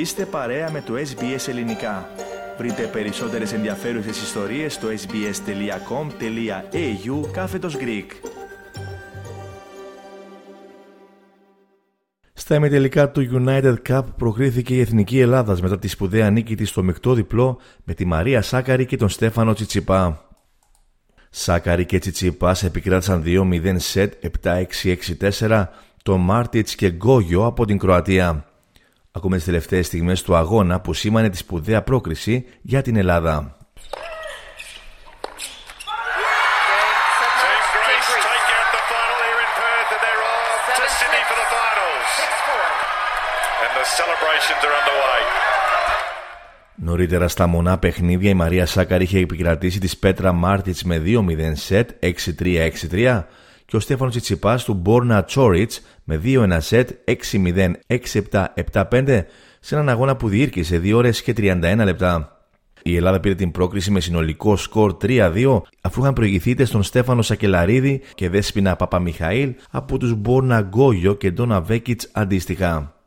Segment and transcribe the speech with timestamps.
[0.00, 2.08] Είστε παρέα με το SBS Ελληνικά.
[2.58, 5.30] Βρείτε περισσότερες ενδιαφέρουσες ιστορίες στο sbs.com.au
[7.32, 8.06] κάθετος Greek.
[12.32, 16.82] Στα ημιτελικά του United Cup προκρίθηκε η Εθνική Ελλάδας μετά τη σπουδαία νίκη της στο
[16.82, 20.28] μεικτό διπλό με τη Μαρία Σάκαρη και τον Στέφανο Τσιτσιπά.
[21.30, 25.64] Σάκαρη και Τσιτσιπάς επικράτησαν 2-0 σετ 7-6-6-4
[26.02, 28.49] το Μάρτιτς και Γκόγιο από την Κροατία.
[29.12, 33.56] Ακούμε τις τελευταίες στιγμές του αγώνα που σήμανε τη σπουδαία πρόκριση για την Ελλάδα.
[46.82, 51.90] Νωρίτερα στα μονά παιχνίδια η Μαρία Σάκαρη είχε επικρατήσει της Πέτρα Μάρτιτς με 2-0 σετ
[52.90, 53.24] 6-3-6-3
[53.70, 59.24] και ο Στέφανος Τσιτσιπάς του Μπόρνα Τσόριτς με 2-1 σετ 6-0, 6-7, 7-5
[59.60, 62.40] σε έναν αγώνα που διήρκησε 2 ώρες και 31 λεπτά.
[62.82, 68.00] Η Ελλάδα πήρε την πρόκριση με συνολικό σκορ 3-2 αφού είχαν προηγηθεί στον Στέφανο Σακελαρίδη
[68.14, 72.99] και Δέσποινα Παπαμιχαήλ από τους Μπόρνα Γκόγιο και Ντόνα Βέκιτς αντίστοιχα.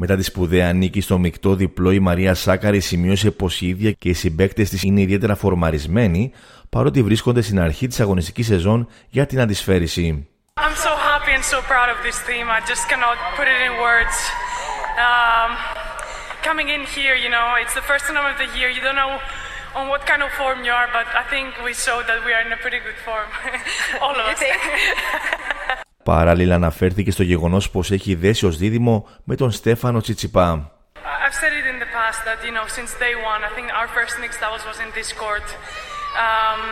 [0.00, 4.08] Μετά τη σπουδαία νίκη στο μεικτό διπλό, η Μαρία Σάκαρη σημείωσε πω η ίδια και
[4.08, 6.32] οι συμπαίκτε τη είναι ιδιαίτερα φορμαρισμένοι,
[6.70, 10.28] παρότι βρίσκονται στην αρχή τη αγωνιστική σεζόν για την αντισφαίριση.
[10.56, 12.44] I'm so happy and so proud of this team.
[12.58, 14.16] I just cannot put it in words.
[15.08, 15.50] Um,
[16.48, 18.68] coming in here, you know, it's the first time of the year.
[18.76, 19.12] You don't know
[19.78, 22.42] on what kind of form you are, but I think we showed that we are
[22.46, 23.28] in a pretty good form.
[24.04, 24.40] All of us.
[26.08, 30.70] Παράλληλα αναφέρθηκε στο γεγονός πως έχει δέσει ως δίδυμο με τον Στέφανο Τσιτσιπά.
[31.24, 33.88] I've said it in the past that, you know, since day one, I think our
[33.96, 35.46] first mixed doubles was in this court.
[36.26, 36.62] Um,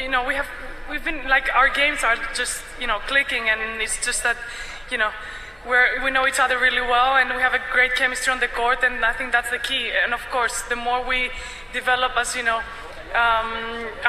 [0.00, 0.50] you know, we have,
[0.90, 4.38] we've been, like, our games are just, you know, clicking and it's just that,
[4.92, 5.10] you know,
[5.68, 8.52] we're, we know each other really well and we have a great chemistry on the
[8.60, 9.84] court and I think that's the key.
[10.02, 11.20] And of course, the more we
[11.80, 12.60] develop as, you know,
[13.24, 13.50] um,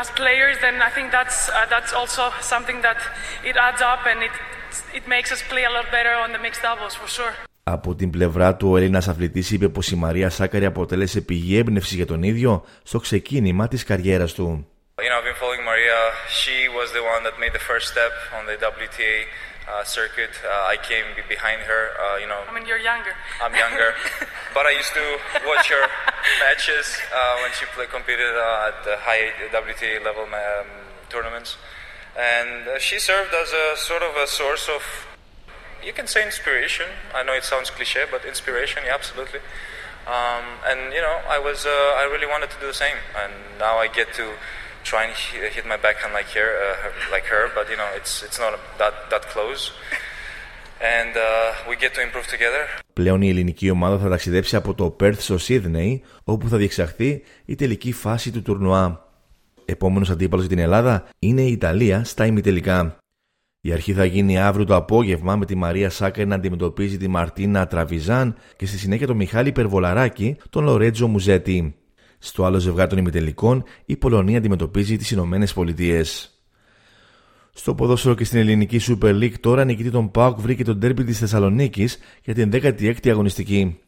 [0.00, 2.22] as players, then I think that's uh, that's also
[2.54, 3.00] something that
[3.50, 4.34] it adds up and it
[4.98, 7.34] it makes us play a lot better on the mixed doubles for sure.
[7.68, 11.94] Από την πλευρά του, ο Έλληνα αθλητή είπε πω η Μαρία Σάκαρη αποτέλεσε πηγή έμπνευση
[11.94, 14.66] για τον ίδιο στο ξεκίνημα τη καριέρα του.
[14.98, 15.98] You know, I've been following Maria.
[16.40, 19.14] She was the one that made the first step on the WTA
[19.68, 20.30] uh, circuit.
[20.44, 21.90] Uh, I came behind her.
[21.98, 22.42] Uh, you know.
[22.48, 23.12] I mean, you're younger.
[23.42, 23.94] I'm younger,
[24.54, 25.86] but I used to watch her
[26.40, 30.66] matches uh, when she play, competed uh, at the high WTA level um,
[31.08, 31.56] tournaments,
[32.16, 34.82] and uh, she served as a sort of a source of,
[35.84, 36.86] you can say inspiration.
[37.14, 39.40] I know it sounds cliche, but inspiration, yeah, absolutely.
[40.06, 43.78] Um, and you know, I was, I really wanted to do the same, and now
[43.78, 44.34] I get to
[44.90, 45.14] try and
[45.56, 48.94] hit my backhand like her, uh, like her, but you know, it's it's not that
[49.12, 49.62] that close.
[50.98, 51.28] And uh,
[51.68, 52.62] we get to improve together.
[52.92, 57.54] Πλέον η ελληνική ομάδα θα ταξιδέψει από το Perth στο Sydney, όπου θα διεξαχθεί η
[57.54, 59.04] τελική φάση του τουρνουά.
[59.64, 62.96] Επόμενος αντίπαλος για την Ελλάδα είναι η Ιταλία στα ημιτελικά.
[63.60, 67.66] Η αρχή θα γίνει αύριο το απόγευμα με τη Μαρία Σάκα να αντιμετωπίζει τη Μαρτίνα
[67.66, 71.76] Τραβιζάν και στη συνέχεια τον Μιχάλη Περβολαράκη, τον Λορέτζο Μουζέτη.
[72.18, 76.30] Στο άλλο ζευγάρι των ημιτελικών, η Πολωνία αντιμετωπίζει τις Ηνωμένες Πολιτείες.
[77.52, 81.18] Στο ποδόσφαιρο και στην ελληνική Super League τώρα νικητή των Πάουκ βρήκε τον τέρμπι της
[81.18, 83.78] Θεσσαλονίκης για την 16η αγωνιστική.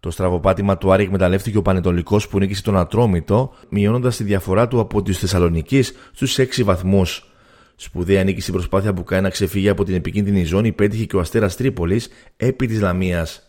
[0.00, 4.80] Το στραβοπάτημα του Άρη εκμεταλλεύτηκε ο Πανετολικός που νίκησε τον Ατρόμητο, μειώνοντας τη διαφορά του
[4.80, 5.82] από τη Θεσσαλονίκη
[6.12, 7.32] στους 6 βαθμούς.
[7.76, 11.20] Σπουδαία νίκη στην προσπάθεια που κάνει να ξεφύγει από την επικίνδυνη ζώνη πέτυχε και ο
[11.20, 13.48] Αστέρας Τρίπολης επί της Λαμίας.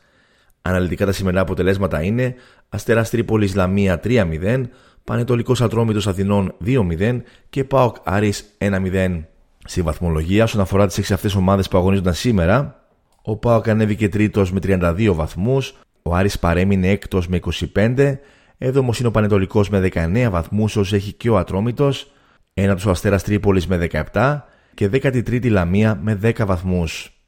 [0.61, 2.35] Αναλυτικά τα σημερινά αποτελέσματα είναι
[2.69, 4.63] Αστέρα Τρίπολη Λαμία 3-0,
[5.03, 9.23] Πανετολικό Ατρόμητος Αθηνών 2-0 και Πάοκ Άρης 1-0.
[9.65, 12.83] Στη βαθμολογία, όσον αφορά τις 6 αυτές ομάδες που αγωνίζονταν σήμερα,
[13.21, 17.39] ο Πάοκ ανέβηκε τρίτος με 32 βαθμούς, ο Άρης παρέμεινε έκτος με
[17.75, 18.19] 25,
[18.57, 22.11] έβδομος είναι ο Πανετολικός με 19 βαθμούς, όσο έχει και ο Ατρόμητος,
[22.53, 27.18] ένατος ο Αστέρας Τρίπολης με 17 και 13η Λαμία με 10 βαθμούς.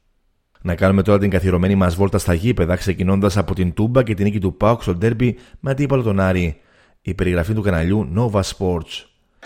[0.62, 4.24] Να κάνουμε τώρα την καθιερωμένη μας βόλτα στα γήπεδα, ξεκινώντας από την Τούμπα και την
[4.24, 6.60] νίκη του Πάουκ στο ντέρμπι με αντίπαλο τον Άρη.
[7.02, 8.94] Η περιγραφή του καναλιού Nova Sports.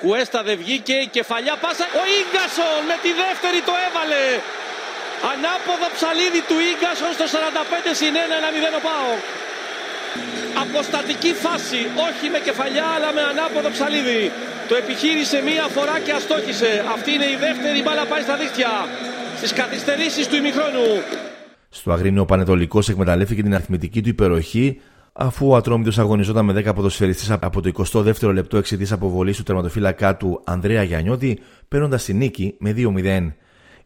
[0.00, 1.86] Κουέστα δεν βγήκε, κεφαλιά πάσα.
[2.00, 4.24] Ο γκασον με τη δεύτερη το έβαλε.
[5.32, 9.22] Ανάποδο ψαλίδι του γκασον στο 45 συν 1, 1-0 ο Πάοκ.
[10.64, 14.22] Αποστατική φάση, όχι με κεφαλιά αλλά με ανάποδο ψαλίδι.
[14.68, 16.70] Το επιχείρησε μία φορά και αστόχησε.
[16.94, 18.72] Αυτή είναι η δεύτερη μπάλα πάει στα δίχτυα
[19.36, 20.86] στις καθυστερήσεις του ημιχρόνου.
[21.68, 24.80] Στο Αγρίνιο ο Πανετολικός εκμεταλλεύτηκε την αριθμητική του υπεροχή
[25.12, 30.16] αφού ο Ατρόμητος αγωνιζόταν με 10 ποδοσφαιριστές από το 22ο λεπτό εξαιτίας αποβολής του τερματοφύλακά
[30.16, 31.38] του Ανδρέα Γιαννιώτη,
[31.68, 33.32] παίρνοντας τη νίκη με 2-0.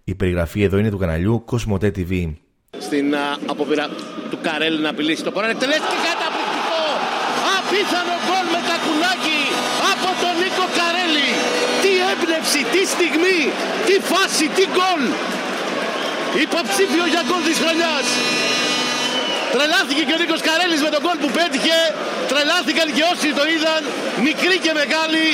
[0.05, 2.33] Η περιγραφή εδώ είναι του καναλιού Κοσμοτέ TV.
[2.79, 3.15] στην
[3.47, 3.87] απόπειρα
[4.31, 5.53] του Καρέλ να απειλήσει το κοράνι.
[5.53, 6.83] Εκτελέστηκε καταπληκτικό!
[7.59, 9.41] Απίθανο γκολ με τα κουνάκι
[9.93, 11.31] από τον Νίκο Καρέλη.
[11.83, 13.41] Τι έμπνευση, τι στιγμή,
[13.87, 15.03] τι φάση, τι γκολ.
[16.35, 18.07] Υποψήφιο για γκολ της χρονιάς.
[19.53, 21.79] Τρελάθηκε και ο Νίκος Καρέλης με τον γκολ που πέτυχε.
[22.31, 23.83] Τρελάθηκαν και όσοι το είδαν.
[24.27, 25.27] Μικρή και μεγάλη.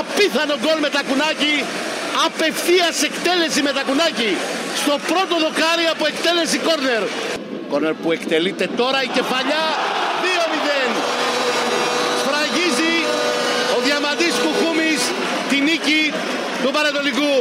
[0.00, 1.56] Απίθανο γκολ με τα κουνάκι.
[2.26, 4.32] Απευθείας εκτέλεση με τα κουνάκι.
[4.82, 7.02] Στο πρώτο δοκάρι από εκτέλεση κόρνερ.
[7.70, 9.64] Κόρνερ που εκτελείται τώρα η κεφαλιά.
[10.22, 10.90] 2-0.
[12.20, 12.94] Σφραγίζει
[13.76, 15.00] ο Διαμαντής Κουκούμης
[15.50, 16.02] τη νίκη
[16.62, 17.32] του Πανατολικού.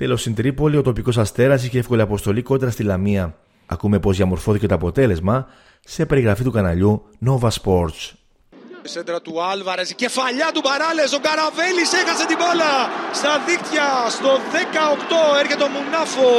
[0.00, 3.34] Τέλος στην Τρίπολη, ο τοπικός αστέρας είχε εύκολη αποστολή κόντρα στη Λαμία.
[3.66, 5.46] Ακούμε πώ διαμορφώθηκε το αποτέλεσμα
[5.84, 8.12] σε περιγραφή του καναλιού Nova Sports.
[8.82, 11.12] Σέντρα του Άλβαρες, η κεφαλιά του Μπαράλες.
[11.12, 12.72] Ο Καραβέλης έχασε την μπάλα
[13.12, 13.88] στα δίκτυα.
[14.08, 16.30] Στο 18 έρχεται ο Μουνάφο.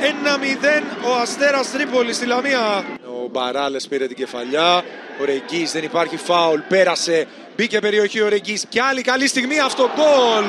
[0.00, 2.84] 1-0 ο Αστέρας Τρίπολη στη Λαμία.
[3.24, 4.82] Ο Μπαράλες πήρε την κεφαλιά.
[5.20, 6.60] Ο Ρεγκή δεν υπάρχει φάουλ.
[6.68, 7.26] Πέρασε.
[7.56, 8.58] Μπήκε περιοχή ο Ρεγκή.
[8.68, 10.44] Και άλλη καλή στιγμή αυτό γκολ.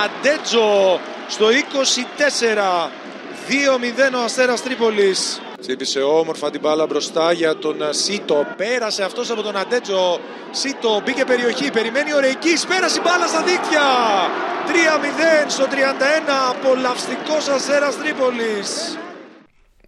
[0.00, 2.90] Αντέτζο στο 24.
[3.48, 5.42] 2-0 ο Αστέρας Τρίπολης.
[5.60, 8.46] Τσίπησε όμορφα την μπάλα μπροστά για τον Σίτο.
[8.56, 10.20] Πέρασε αυτός από τον Αντέτζο.
[10.50, 11.70] Σίτο μπήκε περιοχή.
[11.70, 12.66] Περιμένει ο Ρεγκής.
[12.66, 13.86] Πέρασε η μπάλα στα δίκτυα.
[14.66, 15.74] 3-0 στο 31.
[16.50, 18.98] Απολαυστικός Αστέρας Τρίπολης.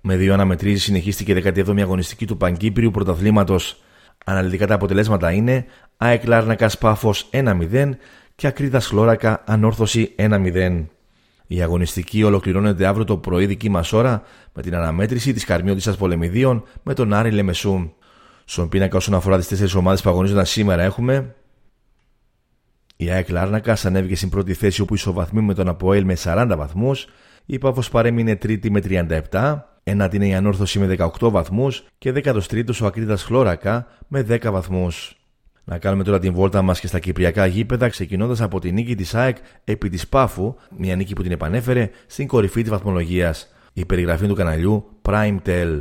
[0.00, 3.82] Με δύο αναμετρήσεις συνεχίστηκε η 17η αγωνιστική του Παγκύπριου Πρωταθλήματος.
[4.24, 5.66] Αναλυτικά τα αποτελέσματα είναι
[5.96, 7.98] ΑΕΚ Λάρνακας Πάφος 1-0
[8.34, 10.84] και Ακρίδα Χλώρακα Ανόρθωση 1-0.
[11.46, 14.22] Η αγωνιστική ολοκληρώνεται αύριο το πρωί δική μας ώρα
[14.52, 17.92] με την αναμέτρηση της Καρμιώτησα Πολεμιδίων με τον Άρη Λεμεσού.
[18.44, 21.34] Στον πίνακα όσον αφορά τις τέσσερις ομάδες που αγωνίζονταν σήμερα έχουμε.
[22.96, 27.06] Η ΑΕΚ Λάρνακα ανέβηκε στην πρώτη θέση όπου ισοβαθμεί με τον Αποέλ με 40 βαθμούς.
[27.46, 28.80] Η Πάφο παρέμεινε τρίτη με
[29.30, 29.60] 37.
[29.82, 35.16] Ένατη είναι η Ανόρθωση με 18 βαθμούς και 13ο ο Ακρίδας Χλώρακα με 10 βαθμούς.
[35.64, 39.14] Να κάνουμε τώρα την βόλτα μας και στα κυπριακά γήπεδα, ξεκινώντας από τη νίκη της
[39.14, 43.48] ΑΕΚ επί της Πάφου, μια νίκη που την επανέφερε στην κορυφή της βαθμολογίας.
[43.72, 45.80] Η περιγραφή του καναλιού Prime Tel.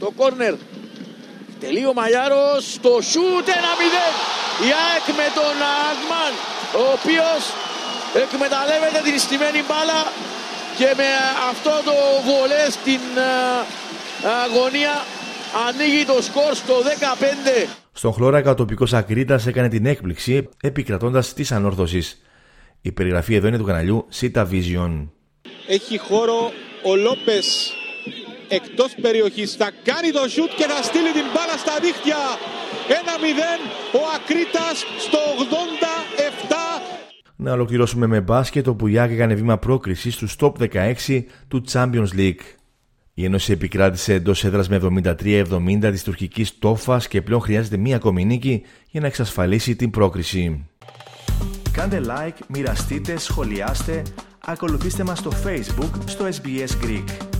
[0.00, 0.54] Το κόρνερ.
[1.60, 2.44] Τελείω ο Μαλιάρο.
[2.80, 4.06] Το σουτ 1-0.
[4.66, 5.56] Η ΑΕΚ με τον
[5.88, 6.32] Αγμάν,
[6.80, 7.42] ο οποίος
[8.24, 10.00] εκμεταλλεύεται την στημένη μπάλα
[10.78, 11.10] και με
[11.50, 11.96] αυτό το
[12.26, 13.30] βολέ στην ε,
[14.44, 14.94] αγωνία
[15.66, 16.76] ανοίγει το σκορ στο
[17.64, 17.81] 15.
[17.92, 22.22] Στον χλώρακα ο τοπικός Ακρίτας έκανε την έκπληξη επικρατώντας τη ανόρθωσης.
[22.80, 25.08] Η περιγραφή εδώ είναι του καναλιού Sita Vision.
[25.68, 26.52] Έχει χώρο
[26.84, 27.72] ο Λόπες
[28.48, 29.54] εκτός περιοχής.
[29.54, 32.22] Θα κάνει το σουτ και θα στείλει την μπάλα στα δίχτυα.
[32.88, 33.60] 1-0
[33.94, 36.54] ο Ακρίτας στο 87.
[37.36, 42.08] Να ολοκληρώσουμε με μπάσκετ όπου η Άκη έκανε βήμα πρόκρισης στους top 16 του Champions
[42.16, 42.44] League.
[43.14, 48.24] Η Ένωση επικράτησε εντός έδρας με 73-70 της τουρκικής τόφας και πλέον χρειάζεται μία ακόμη
[48.24, 50.66] νίκη για να εξασφαλίσει την πρόκριση.
[51.72, 54.02] Κάντε like, μοιραστείτε, σχολιάστε,
[54.40, 57.31] ακολουθήστε μας στο Facebook στο SBS Greek.